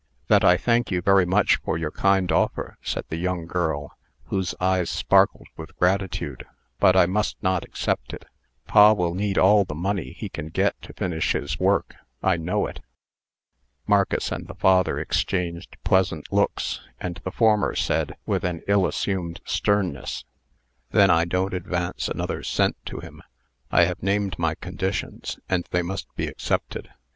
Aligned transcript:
"That 0.29 0.43
I 0.43 0.57
thank 0.57 0.89
you 0.89 0.99
very 0.99 1.27
much 1.27 1.57
for 1.57 1.77
your 1.77 1.91
kind 1.91 2.31
offer," 2.31 2.75
said 2.81 3.05
the 3.09 3.17
young 3.17 3.45
girl, 3.45 3.91
whose 4.29 4.55
eyes 4.59 4.89
sparkled 4.89 5.47
with 5.57 5.77
gratitude; 5.77 6.43
"but 6.79 6.95
I 6.95 7.05
must 7.05 7.37
not 7.43 7.63
accept 7.63 8.11
it. 8.11 8.25
Pa 8.65 8.93
will 8.93 9.13
need 9.13 9.37
all 9.37 9.63
the 9.63 9.75
money 9.75 10.13
he 10.13 10.27
can 10.27 10.47
get 10.47 10.81
to 10.81 10.93
finish 10.93 11.33
his 11.33 11.59
work. 11.59 11.97
I 12.23 12.35
know 12.35 12.65
it." 12.65 12.79
Marcus 13.85 14.31
and 14.31 14.47
the 14.47 14.55
father 14.55 14.97
exchanged 14.97 15.77
pleasant 15.83 16.33
looks, 16.33 16.81
and 16.99 17.21
the 17.23 17.29
former 17.29 17.75
said, 17.75 18.15
with 18.25 18.43
an 18.43 18.63
ill 18.67 18.87
assumed 18.87 19.39
sternness: 19.45 20.25
"Then 20.89 21.11
I 21.11 21.25
don't 21.25 21.53
advance 21.53 22.07
another 22.07 22.41
cent 22.41 22.75
to 22.85 23.01
him. 23.01 23.21
I 23.69 23.83
have 23.83 24.01
named 24.01 24.39
my 24.39 24.55
conditions, 24.55 25.37
and 25.47 25.67
they 25.69 25.83
must 25.83 26.07
be 26.15 26.25
accepted. 26.25 26.89